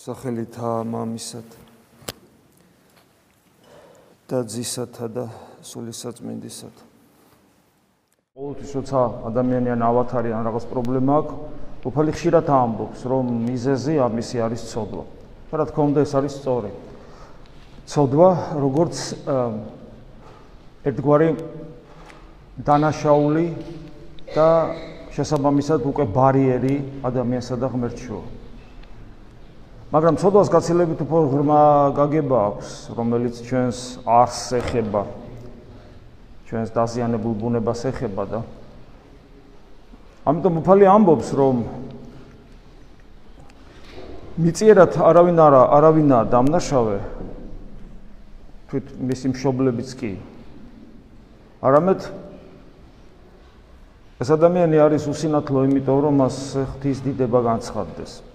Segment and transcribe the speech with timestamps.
[0.00, 1.56] სახელითა მამისად
[4.32, 5.24] და ძისათა და
[5.60, 6.72] სულისაწმინდისად.
[8.32, 11.36] ყოველთვის როცა ადამიანი ან ავათარი ან რაღაც პრობლემა აქვს,
[11.84, 15.04] უფალი ხშირად ამბობს, რომ მიზეზი ამისი არის ცოდვა.
[15.52, 16.70] რა თქმა უნდა, ეს არის სწორი.
[17.84, 18.96] ცოდვა, როგორც
[20.88, 21.30] ერთგვარი
[22.56, 23.46] დანაშაული
[24.32, 24.48] და
[25.12, 28.39] შესაბამისად უკვე ბარიერი ადამიანსა და ღმერთს შორის.
[29.90, 31.62] მაგრამ ცოდვას გაცილებით უფრო ღრმა
[31.98, 35.02] გაგება აქვს, რომელიც ჩვენს არსს ეხება.
[36.46, 38.40] ჩვენს დაზიანებულ ბუნებას ეხება და
[40.30, 41.56] ამიტომ უფალი ამბობს, რომ
[44.38, 46.98] მიწიერად არავინ არა, არავინა დამნაშავე
[48.70, 50.12] თვით მისი მშობლებიც კი.
[51.66, 52.00] არამედ
[54.22, 58.29] ეს ადამიანი არის უსინათლო, იმიტომ რომ მას ღვთის დიდება განცხადდეს.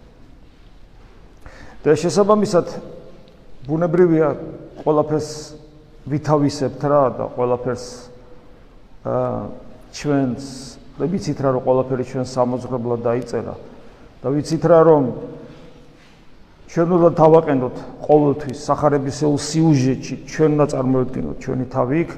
[1.86, 2.72] და შესაბამისად
[3.70, 4.32] ბუნებრივია
[4.82, 5.30] ყველაფერს
[6.10, 7.86] ვითავისებთ რა და ყველაფერს
[9.06, 9.38] აა
[9.94, 10.46] ჩვენს
[10.98, 13.56] და ვიცით რა რომ ყველაფერი ჩვენს სამოძღრებლად დაიწერა.
[14.26, 15.04] და ვიცით რა რომ
[16.74, 22.12] ჩვენ უნდა დავაყენდოთ ყოველთვის сахарებისეულ სიუჟეტში ჩვენ უნდა წარმოვიდგინოთ ჩვენი თავი იქ.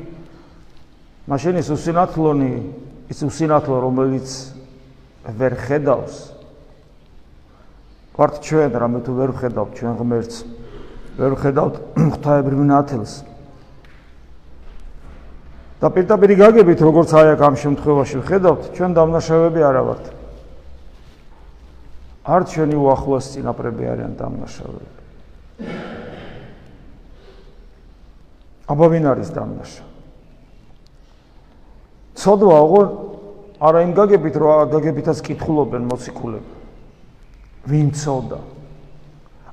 [1.27, 2.53] მაშინ ეს უსინათლონი
[3.11, 4.27] ის უსინათლო რომელიც
[5.27, 6.36] ვერ ხედავს
[8.17, 10.37] ვართ ჩვენ რამე თუ ვერ ხედავთ ჩვენ ღმერთს
[11.21, 11.75] ვერ ხედავთ
[12.17, 13.13] ღვთაებრივ ნათელს.
[15.77, 20.05] და პირდაპირ გაგებით როგორც აი აქ ამ შემთხვევაში ხედავთ ჩვენ დამნაშავეები არა ვართ.
[22.25, 25.01] არ ჩვენი უახლოეს წინაპრები არიან დამნაშავეები.
[28.67, 29.87] აბა ვინ არის დამნაშავე
[32.17, 32.87] ცოდვა აღარ
[33.61, 36.56] არა იმ გაგებით რომ გაგებითაც კითხულობენ მოციქულები
[37.67, 38.39] ვინ ცოდა?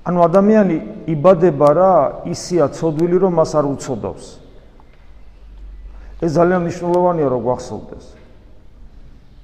[0.04, 0.76] ანუ ადამიანი
[1.10, 1.92] იბადება რა,
[2.28, 4.26] ისია ცოდვილი რომ მას არ უცოდავს.
[6.24, 8.04] ეს ძალიან მნიშვნელოვანია რომ გვახსოვდეს.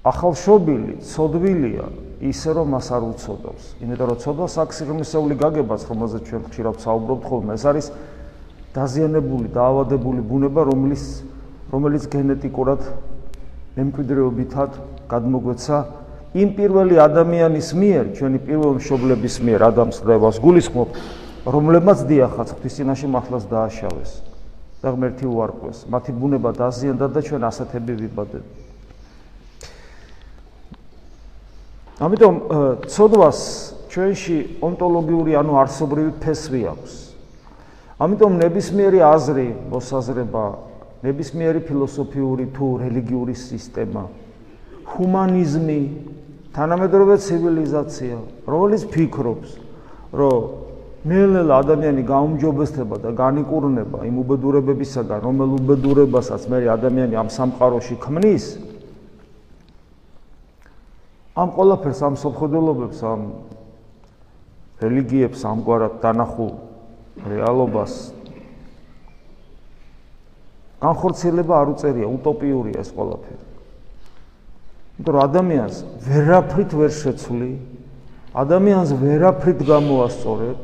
[0.00, 1.86] ახალშობილი ცოდვილია
[2.24, 3.64] ისე რომ მას არ უცოდავს.
[3.82, 7.86] იმიტომ რომ ცოდვა საქსირმისეული გაგებაც, რომელზეც ჩვენ ხშირად საუბრობთ ხოლმე, ეს არის
[8.76, 11.04] დაზიანებული, დაავადებული ბუნება, რომელიც
[11.70, 12.82] რომელიც გენეტიკურად
[13.78, 14.70] მემკვიდრეობითად
[15.10, 15.76] გადმოგვეცა
[16.30, 20.88] იმ პირველი ადამიანის მიერ, ჩვენი პირველი მშობლების მიერ, ადამიანს ხვდებას გულისხმობ,
[21.42, 24.10] რომლებმაც დიახაც ღვთისინაში მართლაც დააშავეს
[24.78, 25.78] და ღმერთი უარყვეს.
[25.90, 28.46] მათი ბუნება დაზიანდა და ჩვენ ასეთები ვიბადეთ.
[31.98, 32.34] ამიტომ
[32.86, 33.40] ცოდვას
[33.90, 36.92] ჩვენში ონტოლოგიური, ანუ არსობრივი ფესვი აქვს.
[38.00, 40.44] ამიტომ ნებისმიერი აზრი, მოსაზრება,
[41.02, 44.04] ნებისმიერი ფილოსოფიური თუ რელიგიური სისტემა
[44.90, 45.80] ჰუმანიზმი
[46.54, 48.16] თანამედროვე ცივილიზაცია,
[48.50, 49.50] რომელიც ფიქრობს,
[50.10, 50.40] რომ
[51.06, 58.46] ნელ-ნელა ადამიანი გაუმჯობესდება და განიკურნება იმ უბედურებებისაგან, რომელ უბედურებასაც მე ადამიანი ამ სამყაროში ქმნის,
[61.38, 63.20] ამ ყველაფერს, ამ სამხედველობებს, ამ
[64.82, 66.50] რელიგიებს ამგვარად დანახულ
[67.30, 67.94] რეალობას
[70.80, 73.49] განხორციელება არ უწერია, უტოპიურია ეს ყველაფერი.
[75.00, 77.52] იმიტომ რომ ადამიანს ვერაფრით ვერ შეცვლი,
[78.36, 80.58] ადამიანს ვერაფრით გამოასწორებ.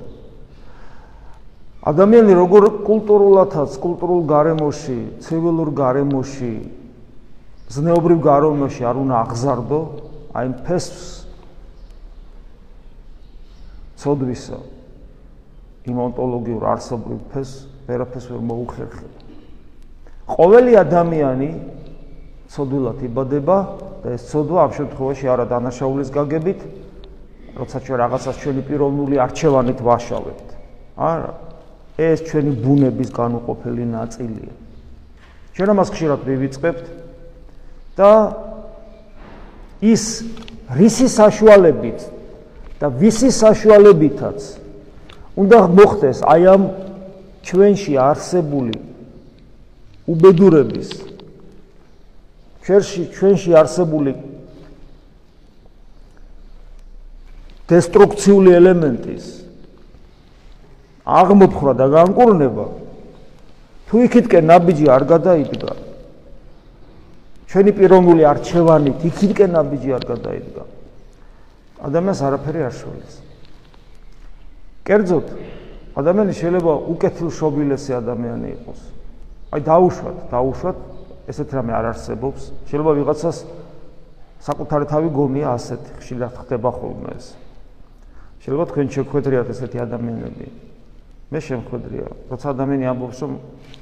[1.86, 6.54] ადამიანი როგორ კულტურულათაც, კულტურულ გარემოში, ცივილურ გარემოში,
[7.72, 9.80] ზნეობრივ გარემოში არ უნდა აღზარდო,
[10.36, 11.24] აი ფესს
[13.96, 14.60] ცოდვისა
[15.88, 19.12] იმ ონტოლოგიურ არსობრივ ფესს ვერაფერს ვერ მოუხერხებ.
[20.28, 21.50] ყოველი ადამიანი
[22.56, 23.56] ცოდვილად იბადება
[24.02, 26.60] და ეს ცოდვა ამ შემთხვევაში არა დანაშაულის გაგებით,
[27.60, 30.48] როცა ჩვენ რაღაცას ჩვენი პიროვნული არჩევანით ვაშავებთ.
[30.96, 31.32] არა,
[32.00, 34.54] ეს ჩვენი ბუნების განუყოფელი ნაწილია.
[35.56, 36.86] ჩვენ ამას ხშირად ვივიწყებთ
[37.96, 38.12] და
[39.80, 40.04] ის
[40.68, 42.00] რისი საშუალებით
[42.80, 44.38] და ვისი საშუალებითაც
[45.40, 46.62] უნდა მოხდეს აი ამ
[47.40, 48.76] ჩვენში არსებული
[50.12, 51.15] უბედურების
[52.66, 54.12] ჩვენში ჩვენში არსებული
[57.70, 59.26] დესტრუქციული ელემენტის
[61.06, 62.66] აღმოფხრა და განკურნება
[63.86, 65.76] თუ იქითკენ ნაბიჯი არ გადაიდგა
[67.50, 70.64] ჩვენი პიროვნული არჩევანით იქითკენ ნაბიჯი არ გადაიდგა
[71.86, 73.14] ადამიანს არაფერი არ შველის
[74.86, 75.26] კერძოდ
[75.96, 78.80] ადამიანი შეიძლება უკეთილშობილესი ადამიანი იყოს.
[79.56, 80.78] აი დაუშვათ დაუშვათ
[81.26, 82.42] ესეთ რამე არ არსებობს.
[82.70, 83.36] შეიძლება ვიღაცას
[84.46, 87.26] საკუთარი თავი გონია ასეთ ხშირად ხდება ხოლმე ეს.
[88.42, 90.46] შეიძლება თქვენ შეხვედრიათ ესეთი ადამიანები.
[91.26, 93.32] მე შემხვედრია, როცა ადამიანი ამბობს, რომ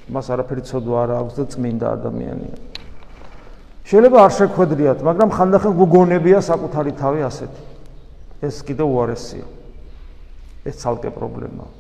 [0.09, 2.57] მას არაფერი ცოდვა არ აქვს და წმინდა ადამიანია.
[3.85, 7.63] შეიძლება არ შეხვედრიათ, მაგრამ ხანდახან გგონებია საკუთარი თავი ასეთი.
[8.41, 9.45] ეს კიდევ უარესია.
[10.65, 11.71] ეს ცალკე პრობლემაა.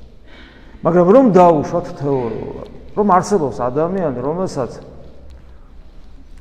[0.84, 4.72] მაგრამ რომ დაუშვათ თეორიულად, რომ არსებობს ადამიანი, რომელსაც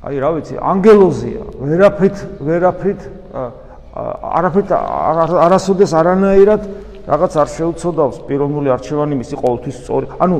[0.04, 3.00] აი რა ვიცი, ანგელოზია, ვერაფრით, ვერაფრით
[3.94, 6.62] არაფრით არასოდეს არანაირად
[7.08, 10.06] რაღაც არ შეუცოდავს პიროვნული არჩევანი მისი ყოველთვის სწორი.
[10.20, 10.36] ანუ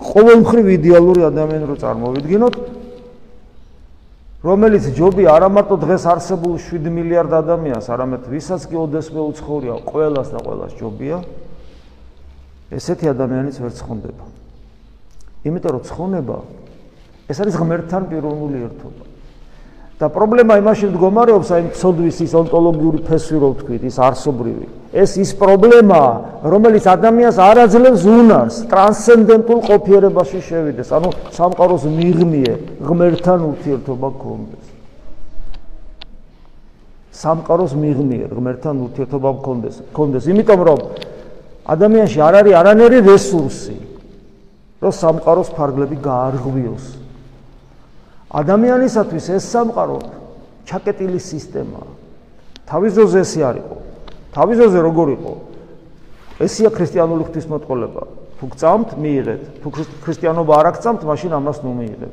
[0.00, 2.54] ყოველმხრივ იდეალური ადამიანი რო წარმოვიდგინოთ,
[4.40, 10.28] რომელიც ჯობი არა მარტო დღეს არსებულ 7 მილიარდ ადამიანს, არამედ ვისაც კი ოდესმე უცხოურია, ყოველას
[10.32, 11.18] და ყოველას ჯობია.
[12.70, 14.24] ესეთი ადამიანიც ვერ ცხონდება.
[15.44, 16.36] იმიტომ რომ ცხონება
[17.30, 19.04] ეს არის ღმერთთან პიროვნული ერთობა.
[20.00, 24.66] და პრობლემა იმაში მდგომარეობს, აი ცოდვის ის ონტოლოგიური ფესვი რო ვთქვით, ის არსობრივი.
[24.96, 33.38] ეს ის პრობლემაა, რომელიც ადამიანს არ აძლევს უნარს ტრანსცენდენტულ ყოფიერებაში შევიდეს, ანუ სამყაროს მიღმიე ღმერთთან
[33.50, 34.64] ურთიერთობა გქონდეს.
[37.20, 40.78] სამყაროს მიღმიე ღმერთთან ურთიერთობა გქონდეს, გქონდეს, იმიტომ რომ
[41.68, 43.76] ადამიანში არ არის არანაირი რესურსი,
[44.80, 46.99] რომ სამყაროს ფარგლები გაარღვიოს.
[48.30, 49.98] ადამიანისათვის ეს სამყარო
[50.70, 51.90] ჩაკეტილი სისტემაა.
[52.70, 53.76] თავის ძოზე ესე არისო.
[54.30, 55.32] თავის ძოზე როგორ იყო?
[56.40, 58.02] ესია ქრისტიანული ღვთისმოწყალება.
[58.38, 59.42] თუ გწამთ, მიიღეთ.
[59.60, 59.68] თუ
[60.06, 62.12] ქრისტიანობა არ აღწამთ, მაშინ ამას ნუ მიიღეთ.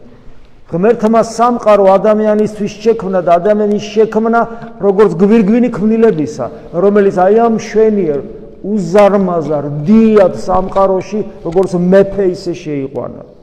[0.68, 4.42] ღმერთმა სამყარო ადამიანისთვის შექმნა და ადამიანის შექმნა
[4.84, 8.20] როგორც გვირგვინი ქმნილებისა, რომელიც აი ამ შვენიერ
[8.68, 13.37] უზარმაზარ დიად სამყაროში როგორც მეფე ისე შეიყვანა.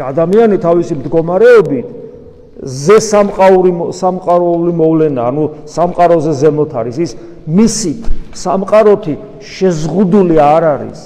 [0.00, 1.86] ადამიანი თავისი მდგომარეობით
[2.62, 7.12] ზე სამყაური სამყაროული მოვლენა, ანუ სამყაროზე ზემოთ არის ის
[7.44, 7.92] მისი
[8.32, 11.00] სამყაროთი შეზღუდული არ არის.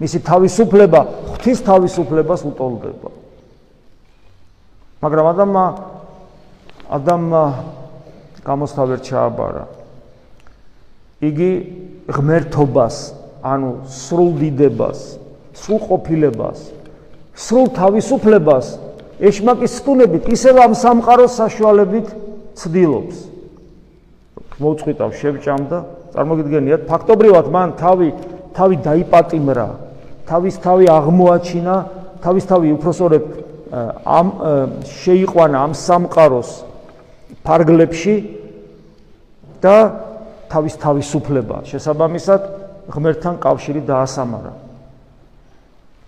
[0.00, 1.00] მისი თავისუფლება
[1.36, 3.10] ღვთის თავისუფლებას უტოლდება.
[5.00, 5.64] მაგრამ ადამა
[6.90, 7.42] ადამა
[8.44, 9.64] გამოსთავერ ჩააბარა.
[11.22, 11.50] იგი
[12.10, 12.96] ღმერთობას,
[13.44, 14.98] ანუ სრულ დიდებას,
[17.40, 18.66] სრულ თავისუფლებას
[19.20, 22.06] ეშმაკის სტუნებით ისევ ამ სამყაროს საშუალებით
[22.60, 23.16] ცდილობს.
[24.60, 25.78] მოუწყვიტავ შევჭამ და
[26.12, 28.08] წარმოგიდგენიათ, ფაქტობრივად მან თავი
[28.50, 29.68] თავი დაიპატიმრა,
[30.26, 31.74] თავის თავი აღმოაჩინა,
[32.20, 33.24] თავის თავი უпроსორებ
[34.04, 34.26] ამ
[34.84, 36.50] შეიყვანა ამ სამყაროს
[37.46, 38.14] ფარგლებში
[39.62, 39.76] და
[40.50, 42.40] თავის თავისუფლება შესაბამისად
[42.90, 44.52] ღმერთთან კავშირი დაასამარა.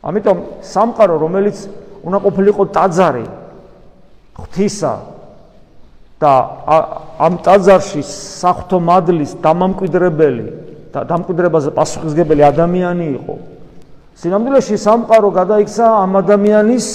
[0.02, 1.56] ამიტომ სამყარო რომელიც
[2.02, 3.26] უნდა ყოფილიყო ტაძარი
[4.38, 4.92] ღვთისა
[6.22, 6.32] და
[7.22, 10.46] ამ ტაძარში საფრთხო მადლის დამამკვიდრებელი
[10.94, 13.34] და დამკვიდრებაზე პასუხისგებელი ადამიანი იყო.
[14.22, 16.86] სინამდვილეში სამყარო გადაიქცა ამ ადამიანის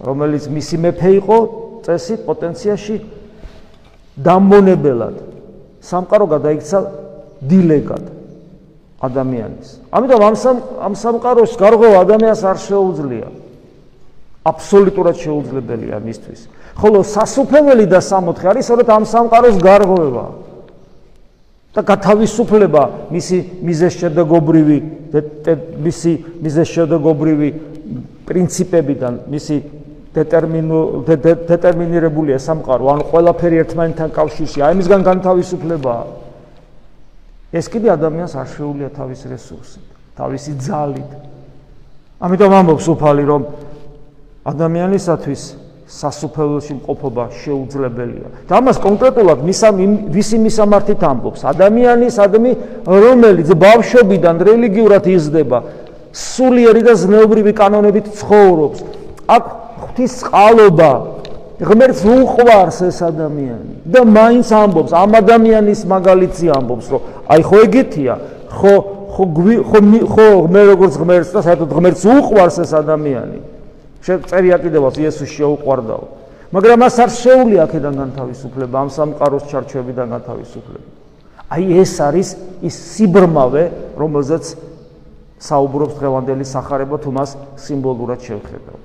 [0.00, 1.38] რომელიც მისი მეფე იყო
[1.84, 2.96] წესით პოტენციაში
[4.22, 5.16] დამონებელად
[5.82, 6.78] სამყარო გადაიქცა
[7.42, 8.17] დილეგად
[8.98, 9.68] ადამიანის.
[9.94, 13.28] ამიტომ ამ სამ ამ სამყაროს გარღვევა ადამიანს არ შეუძლია.
[14.48, 16.40] აბსოლუტურად შეუძლებელია მისთვის.
[16.78, 20.26] ხოლო სასופველი და სამოთხე არის სწორედ ამ სამყაროს გარღვევა.
[21.78, 22.82] და გათავისუფლება
[23.12, 24.78] მისი მიზეშედეგობრივი
[25.78, 27.50] მისი მიზეშედეგობრივი
[28.28, 29.56] პრინციპებიდან, მისი
[30.16, 36.04] დეტერმინირებულია სამყარო, ან ყველაფერი ერთმანეთთან კავშირში, აი მისგან განთავისუფლებაა.
[37.52, 39.86] ეს კიდე ადამიანს არ შეუძლია თავის რესურსით,
[40.20, 41.10] თავისი ძალით.
[42.20, 43.42] ამიტომ ამბობს უფალი, რომ
[44.44, 45.42] ადამიანისათვის
[45.88, 48.28] სასופელში მყოფობა შეუძლებელია.
[48.48, 49.76] და ამას კონკრეტულად მისამ
[50.12, 51.40] ვისი მისამართით ამბობს?
[51.48, 52.52] ადამიანის ადამი,
[52.84, 55.58] რომელიც ბავშვობიდან რელიგიურად იზრდება,
[56.12, 58.78] სულიერი და ზნეობრივი კანონებით ცხოვრობს.
[59.28, 59.44] აქ
[59.80, 60.92] ღვთის წყალობა
[61.58, 68.14] ღმერთს უყვარს ეს ადამიანი და მაინც ამბობს ამ ადამიანის მაგალითი ამბობს რომ აი ხო ეგეთია?
[68.48, 68.74] ხო
[69.12, 69.24] ხო
[69.68, 69.80] ხო
[70.14, 73.38] ხო მე როგორც ღმერთს და საერთოდ ღმერთს უყვარს ეს ადამიანი.
[74.04, 76.04] შეწერია კიდევაც იესოს შეუყვარდაო.
[76.54, 80.88] მაგრამ მას არ შეუძლია აქედან განთავისუფლება ამ სამყაროს ჩარჩოებიდან განთავისუფლება.
[81.52, 82.28] აი ეს არის
[82.64, 83.64] ის სიბრმავე
[84.00, 84.44] რომელზეც
[85.38, 87.30] საუბრობს დღევანდელი სახარება თუ მას
[87.60, 88.78] სიმბოლურად შევხედავ.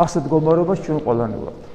[0.00, 1.71] ასე დგომარობას ჩვენ ყველანი ვართ.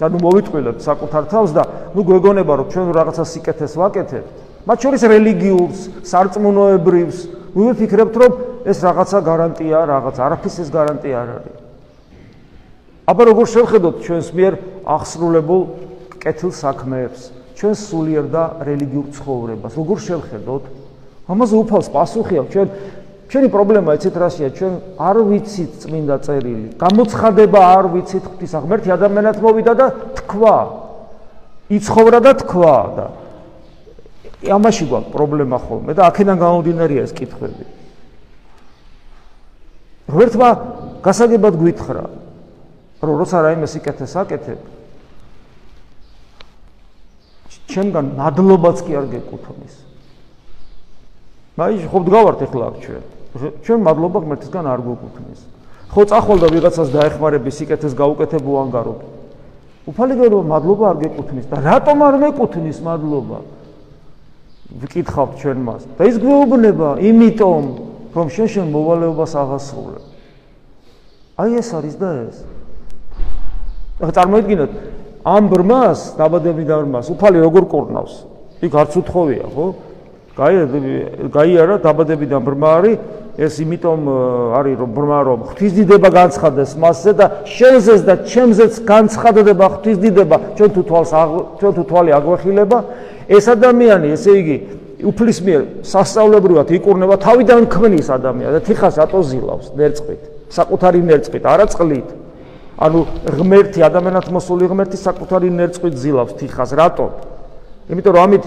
[0.00, 4.30] და ნუ მოვიტყვილებთ საკუთარ თავს და ნუ გვეგონება რომ ჩვენ რაღაცა სიკეთეს ვაკეთებთ,
[4.64, 7.18] მათ შორის რელიგიურს, სარწმუნოებრივს,
[7.52, 8.32] ნუ ვიფიქრებთ რომ
[8.64, 11.56] ეს რაღაცა გარანტია, რაღაც არაფრის ეს გარანტია არ არის.
[13.10, 14.54] აბა როგორ შევხედოთ ჩვენს მიერ
[14.88, 15.62] აღსრულებულ
[16.20, 17.20] კეთილ საქმეებს,
[17.60, 19.72] ჩვენ სულიერ და რელიგიურ ცხოვრებას.
[19.76, 20.64] როგორ შევხედოთ?
[21.30, 22.68] ამაზე უფალს პასუხი აქვს ჩვენ
[23.30, 26.68] ჩვენი პრობლემა ეცეთ რასია ჩვენ არ ვიცით წმინდა წერილი.
[26.74, 29.86] გამოცხადება არ ვიცით ღვთის აღმერთი ადამიანად მოვიდა და
[30.18, 30.56] თქვა.
[31.70, 33.06] იცხოვრა და თქვა და
[34.50, 37.64] ამაში გვაქვს პრობლემა ხოლმე და აქედან გამომდინარეა ეს კითხვები.
[40.10, 40.48] როერთმა
[41.06, 42.04] გასაგებად გვითხრა
[43.06, 44.60] რომ როცა რაიმე სიკეთეს აკეთებ.
[47.70, 49.74] ჩემგან მადლობაც კი არ გეკუთვნის.
[51.54, 55.40] მაი ხო დგავართ ახლა აქ ჩვენ ჩვენ მადლობა ღმერთისგან არ გეკუთვნის
[55.90, 58.98] ხო წახვალ და ვიღაცას დაეხმარები სიკეთეს გაუკეთებო ანგარობ
[59.90, 63.38] უფალი გერო მადლობა არ გეკუთვნის და რატომ არ მეკუთვნის მადლობა?
[64.70, 65.82] ვკითხავთ ჩვენ მას.
[65.98, 67.64] და ის გვეუბნება იმიტომ
[68.14, 70.04] რომ შენ შენ მოვალეობას აღასრულებ
[71.42, 72.36] აი ეს არის და ეს.
[73.98, 74.72] ახლა წარმოიდგინოთ
[75.26, 78.14] ამ ბრმას დაბადებიდან ბრმას უფალი როგორ კურნავს?
[78.62, 79.66] იქ არც უთხოვია ხო?
[80.38, 82.98] გაიარა დაბადებიდან ბრმა არის
[83.38, 84.00] ეს იმიტომ
[84.58, 90.36] არის რომ ბრმა რომ ღვთისდიდება განცხადეს მასზე და შენზეც და ჩემზეც განცხადდება ღვთისდიდება.
[90.56, 91.10] ჩვენ თუ თვალს
[91.60, 92.78] ჩვენ თუ თვალი აგვეხილება
[93.30, 94.56] ეს ადამიანი ესე იგი
[95.00, 102.08] უფლის მიერ სასწაულებრივად იკურნება თავიდან ქმნის ადამიანს და თიხას ატოზილავს ნერწყვით საკუთარი ნერწყვით არა წყლით.
[102.80, 103.00] ანუ
[103.36, 106.70] ღმერთი ადამიანად მოსული ღმერთი საკუთარი ნერწყვით ზილავს თიხას.
[106.74, 107.06] რატო?
[107.92, 108.44] იმიტომ რომ ამით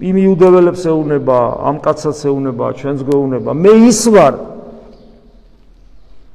[0.00, 3.50] იმ იუდეველებს ეუნება, ამ კაცსაც ეუნება, ჩვენს გვეუნება.
[3.54, 4.34] მე ის ვარ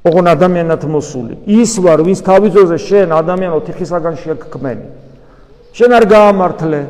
[0.06, 1.34] ოღონ ადამიანად მოსული.
[1.46, 4.86] ის ვარ, ვინც თავიზოზე შენ ადამიანო თიხისაგან შეგქმენი.
[5.74, 6.80] შენ არ გაამართლე.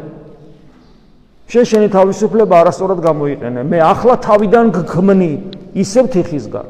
[1.49, 3.61] შენ შენი თავისუფლება არასწორად გამოიყენე.
[3.65, 5.33] მე ახლა თავიდან გქმნი
[5.75, 6.67] ისევ თიხისგან.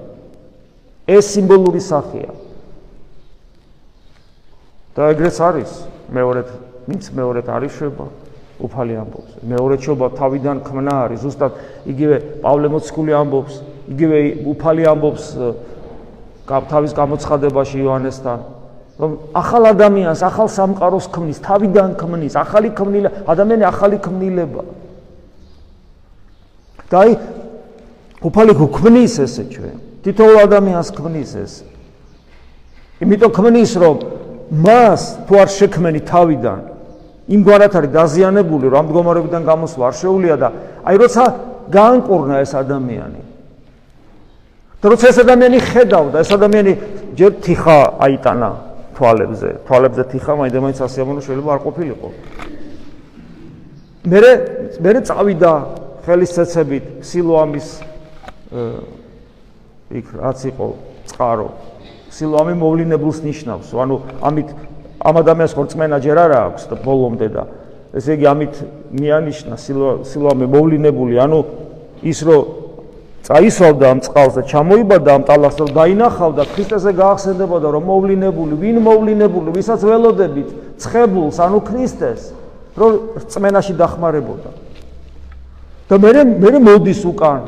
[1.07, 2.33] ეს სიმბოლური სახეა.
[4.97, 5.71] და ეგრეც არის
[6.09, 6.49] მეორედ,
[6.89, 8.07] ვინც მეორედ არის შვება.
[8.57, 9.33] უფალი ამბობს.
[9.45, 11.53] მეორე ჩობა თავიდან ქმნა არის, ზუსტად
[11.93, 13.55] იგივე პავლე მოციქული ამბობს,
[13.93, 15.25] იგივე უფალი ამბობს
[16.47, 18.39] თავის გამოცხადებაში იოანესთან,
[18.97, 24.63] რომ ახალ ადამიანს, ახალ სამყაროს ქმნის, თავიდან ქმნის, ახალი ქმნილი ადამიანი ახალი ქმნილება.
[26.87, 27.13] და აი
[28.23, 29.77] უფალი გქმნის ესე ჩვენ.
[30.07, 31.53] თითოეულ ადამიანს ქმნის ეს.
[33.03, 33.97] იმიტომ ქმნის, რომ
[34.65, 36.76] მას თუ არ შექმენი თავიდან
[37.27, 40.49] იმგვარად არის დაზიანებული, რომ მდგომარეობიდან გამოსვლა არ შეუულია და
[40.87, 41.25] აი როცა
[41.75, 43.21] განკურნა ეს ადამიანი.
[44.79, 46.73] და როცა ეს ადამიანი ხედავდა, ეს ადამიანი
[47.19, 48.51] ჯერ თიხა აიტანა
[48.95, 52.09] თვალებზე, თვალებზე თიხა მაინდა-მაინც ასიამონო შეიძლება არ ყოფილიყო.
[54.07, 54.21] მე
[54.79, 55.53] მე წავიდა
[56.07, 57.67] ხელის ცეცებით სილოამის
[59.91, 60.67] იქ რაც იყო
[61.11, 61.49] წყარო.
[62.15, 64.49] სილოამი მოვლინებულს ნიშნავს, ანუ ამით
[65.01, 67.43] ამ ადამიანს ხორცმენა ჯერ არ აქვს და ბოლომდე და
[67.97, 68.55] ესე იგი ამით
[68.97, 69.57] მიანიშნა
[70.05, 71.15] სილოამე მოვლინებული.
[71.21, 71.41] ანუ
[72.05, 72.43] ის რომ
[73.27, 79.49] წაისვავდა ამ წყალს და ჩამოიბადა ამ ტალახს და დაინახავდა ქრისტეზე გაახსენდებოდა რომ მოვლინებული ვინ მოვლინებული
[79.57, 80.49] ვისაც ველოდებით
[80.79, 82.21] ცხებულს ანუ ქრისტეს
[82.79, 82.93] რომ
[83.27, 84.51] წმენაში დახმარებოდა.
[85.91, 87.43] და მე მე მოდის უკან?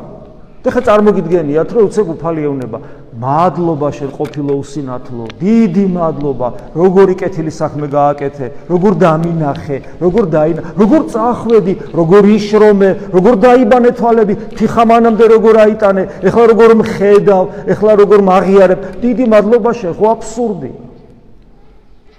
[0.63, 2.77] და ხა წარმოგიდგენიათ რომ უცებ უფალი ეუნება
[3.09, 6.47] მადლობა შენ ყოფილო უსინათლო დიდი მადლობა
[6.77, 14.33] როგორი კეთილი საქმე გააკეთე როგორ დამინახე როგორ დაინა როგორ წახვედი როგორ იშრომე როგორ დაიბანე თვალები
[14.59, 18.79] თიხამანამდე როგორ აიტანე ეხლა როგორ მხედავ ეხლა როგორ მაღიარებ.
[19.01, 20.71] დიდი მადლობა შენ ხო აბსურდი.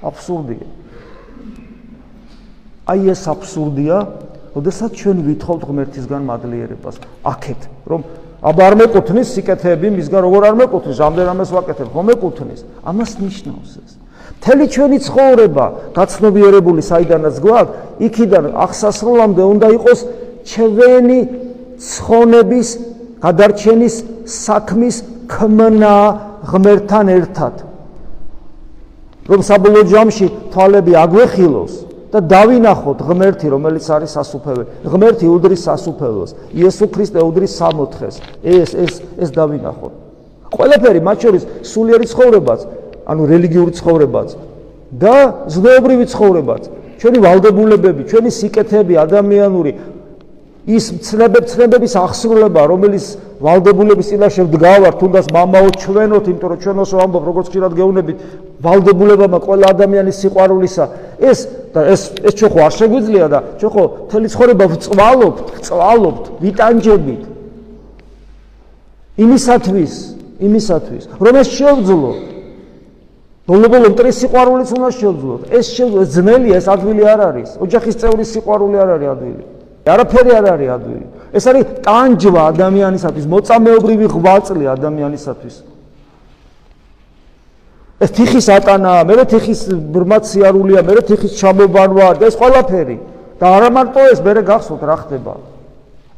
[0.01, 0.67] აბსურდია
[2.91, 3.97] აი ეს აბსურდია
[4.59, 6.97] ოდესაც ჩვენ ვითხოვთ ღმერთისგან მადლიერებას.
[7.23, 8.03] აქეთ რომ
[8.41, 10.99] აბა არ მეკუთვნის სიკეთეები მისგან როგორ არ მეკუთვნის?
[11.05, 11.89] ამდენამეს ვაკეთებ?
[11.93, 12.61] ხომ მეკუთვნის.
[12.89, 13.91] ამას ნიშნავს ეს.
[14.41, 17.75] მთელი ჩვენი ცხოვრება გაცნობიერებული საიდანაც გვაქვს
[18.07, 20.01] იქიდან აღსასრულამდე უნდა იყოს
[20.49, 21.21] ჩვენი
[21.77, 22.69] ცხონების
[23.21, 23.95] გადარჩენის
[24.25, 24.97] საქმის
[25.29, 25.97] ქმნა
[26.49, 27.55] ღმერთთან ერთად.
[29.29, 34.66] რომ საბოლოო ჯამში თვალები აგვეხილოს და დავინახოთ ღმერთი, რომელიც არის სასუფეველი.
[34.86, 36.32] ღმერთი უდრის სასუფეველს.
[36.56, 38.16] იესო ქრისტე უდრის სამოთხეს.
[38.44, 39.94] ეს ეს ეს დავინახოთ.
[40.56, 42.60] ყველაფერი მათ შორის სულიერი ცხოვრებაც,
[43.06, 44.30] ანუ რელიგიური ცხოვრებაც
[44.96, 45.16] და
[45.52, 46.64] ზნეობრივი ცხოვრებაც.
[47.00, 49.72] ჩვენი ვალდებულებები, ჩვენი სიკეთეები ადამიანური
[50.66, 53.06] ის ცნებებს ახსრულება, რომელიც
[53.38, 58.18] ვალდებულების წინაშე დგავარ, თუნდაც მამაო ჩვენოთ, იმიტომ რომ ჩვენ όσο ამბობ, როგორც ხშირად გეუბნებით,
[58.61, 60.85] ვალდებულებამა ყველა ადამიანის სიყვარულისა,
[61.21, 61.39] ეს
[61.75, 67.23] და ეს ეს ჩვენ ხო არ შეგვიძლია და ჩვენ ხო მთელი ცხოვრება ვწვალობთ, წვალობთ, ვიტანჯებით.
[69.21, 69.95] იმისათვის,
[70.41, 72.13] იმისათვის, რომ ეს შევძლო.
[73.51, 75.41] ბოლო-ბოლო მტრის სიყვარულიც უნდა შევძლოთ.
[75.51, 75.67] ეს
[76.15, 77.51] ძნელია, ეს ადვილი არ არის.
[77.65, 79.43] ოჯახის წევრის სიყვარული არ არის ადვილი.
[79.91, 81.07] არაფერი არ არის ადვილი.
[81.35, 85.55] ეს არის ტანჯვა ადამიანისათვის, მოწამეობრივი ღვაწლი ადამიანისათვის.
[88.01, 89.61] ეს თიხის ატანაა, მე თიხის
[89.93, 92.97] ბრმაც სიარულია, მე თიხის ჩამობანვა და ეს ყველაფერი.
[93.41, 95.33] და არა მარტო ეს, მე გახსოვთ რა ხდება.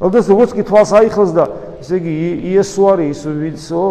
[0.03, 1.43] როდესაც როგორც კი თვალს აიხილს და
[1.79, 2.13] ესე იგი
[2.51, 3.83] იესო არის ის ვინცო,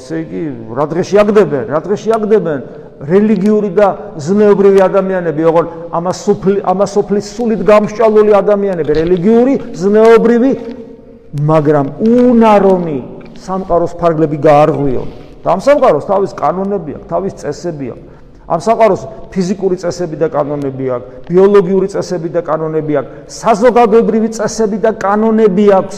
[0.00, 2.60] ესე იგი რა დღეში აგდებენ, რა დღეში აგდებენ
[3.04, 10.50] რელიგიური და ზნეობრივი ადამიანები, ოღონ ამას სუფლი ამას სუფლის სულით გამშჭალული ადამიანები, რელიგიური, ზნეობრივი,
[11.44, 12.98] მაგრამ უნარომი
[13.44, 15.23] სამყაროს ფარგლები გაარღვიო.
[15.44, 18.06] და ამ სამყაროს თავის კანონები აქვს, თავის წესები აქვს.
[18.44, 23.12] ამ სამყაროს ფიზიკური წესები და კანონები აქვს, ბიოლოგიური წესები და კანონები აქვს,
[23.44, 25.96] საზოგადოებრივი წესები და კანონები აქვს.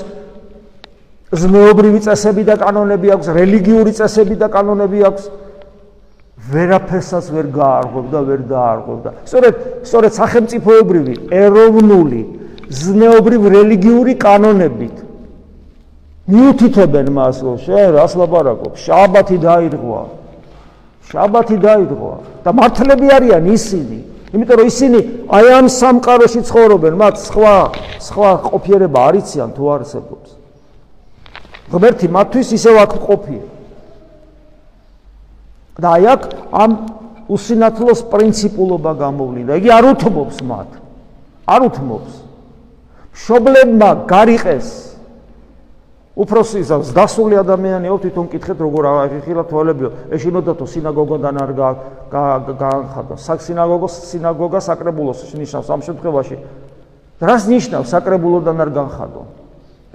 [1.26, 5.24] ზნეობრივი წესები და კანონები აქვს, რელიგიური წესები და კანონები აქვს.
[6.46, 9.10] ვერაფერსაც ვერ გაარღვევდა, ვერ დაარღვევდა.
[9.26, 12.22] სწორედ, სწორედ სახელმწიფოებრივი, ეროვნული,
[12.70, 15.05] ზნეობრივ რელიგიური კანონებით
[16.26, 18.74] მიუთითებენ მას, რომ შენ რას ლაპარაკობ?
[18.82, 20.02] შაბათი დაირღვა.
[21.06, 23.98] შაბათი დაირღვა და მართლები არიან ისინი,
[24.34, 24.98] იმიტომ რომ ისინი
[25.30, 27.54] აი ამ სამყაროში ცხოვრობენ, მათ სხვა
[28.02, 30.28] სხვა ყოფიერება არიციან თუ არსებობს.
[31.70, 33.44] ღმერთი მათთვის ისევ აქ ყოფია.
[35.78, 36.70] და აი აქ ამ
[37.28, 39.52] უსინათლოს პრინციპულობა გამოვლინდა.
[39.60, 40.70] იგი არ უთმობს მათ.
[41.46, 42.12] არ უთმობს.
[43.14, 44.95] შობლებმა გარიყეს
[46.16, 49.88] უფროსისას დასული ადამიანიო თვითონ კითხეთ როგორ აღიხილა თვალებიო.
[50.16, 51.50] ეშინოდათო სინაგოგოდან არ
[52.10, 56.36] გაანხადა სინაგოგოს სინაგოგა საკრებულოს ნიშნავს ამ შემთხვევაში.
[57.20, 59.22] რას ნიშნავს საკრებულოდან არ განხადო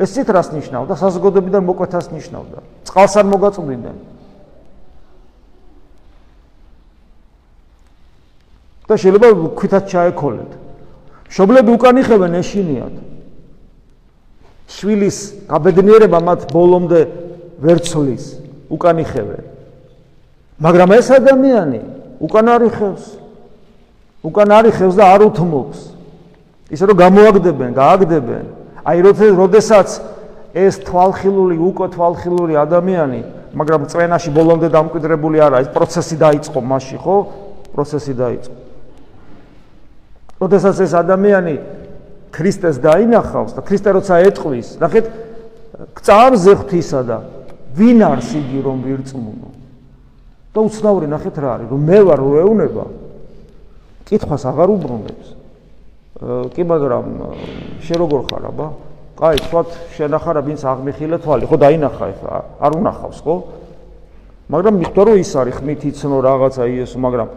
[0.02, 2.58] ეს ცით რას ნიშნავდა საზოგადოებიდან მოკვეთას ნიშნავდა
[2.90, 3.98] წყალს არ მოგაწვდიდნენ
[8.90, 10.52] და შეიძლება ქვითაც ჩაეკოლეთ
[11.30, 12.96] შობლები უკან იხევენ ეშინიათ
[14.72, 15.18] შვილის
[15.52, 17.02] გაბედნიერება მათ ბოლომდე
[17.62, 18.26] ვერ ცვლის,
[18.72, 19.44] უკან იხევენ.
[20.62, 21.82] მაგრამ ეს ადამიანი
[22.22, 23.04] უკან არიხევს.
[24.24, 25.80] უკან არიხევს და არ უთმობს.
[26.72, 28.46] ისე რომ გამოაგდებენ, გააგდებენ.
[28.88, 28.98] აი
[29.36, 29.90] როდესაც
[30.56, 33.22] ეს თვალხილული, უკვე თვალხილული ადამიანი,
[33.56, 37.16] მაგრამ წვენაში ბოლომდე დამკვიდრებული არა, ეს პროცესი დაიწყო მასში, ხო?
[37.76, 38.56] პროცესი დაიწყო.
[40.42, 41.56] როდესაც ეს ადამიანი
[42.32, 45.06] ქრისტეს დაინახავს და ქრისტე როცა ეტყვის, ნახეთ,
[46.02, 47.18] წამზე ღვთისა და
[47.76, 49.50] ვინ არის იგი რომ ვირწმუნო?
[50.52, 52.86] და უცნაური ნახეთ რა არის, რომ მე ვარ რო ეუნება,
[54.12, 55.28] კითხვას აღარ უბრუნებს.
[56.52, 57.06] კი, მაგრამ
[57.88, 58.68] შე როგორ ხარ, აბა?
[59.16, 63.36] კაი, თქვათ, შენახარა ვინც აღმიხილე თვალი, ხო დაინახა ეხლა, არ უნახავს, ხო?
[64.52, 67.28] მაგრამ მიხვდა რომ ის არის ხმით იცნო რაღაცა იესო, მაგრამ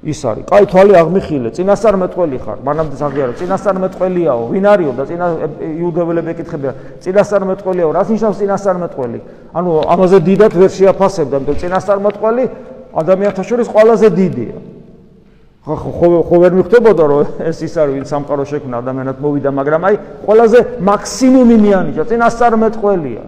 [0.00, 0.44] ის არის.
[0.48, 2.58] კაი, თვალი აღმიხილე, წინასწარმეტყველი ხარ.
[2.64, 5.26] მანამდე აღიარო, წინასწარმეტყველიაო, ვინ არისო და წინა
[5.60, 9.18] იუდეველები ეკითხებიან, წინასწარმეტყველიაო, რას ნიშნავს წინასწარმეტყველი?
[9.52, 12.44] ანუ ამაზე დიდად ვერ შეაფასებდა, მაგრამ წინასწარმეტყველი
[12.96, 14.56] ადამიანთა შორის ყველაზე დიდია.
[15.60, 19.82] ხო ხო ხო ვერ მიხვდებოდა რომ ეს ის არის ვინ სამყარო შექმნა ადამიანად მოვიდა, მაგრამ
[19.84, 23.24] აი ყველაზე მაქსიმუმი მიანიჭა წინასწარმეტყველია.